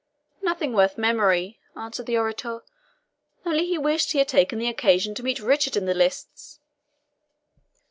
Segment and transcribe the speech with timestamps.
[0.41, 2.63] "Nothing worth memory," answered the orator;
[3.45, 6.59] "only he wished he had taken the occasion to meet Richard in the lists."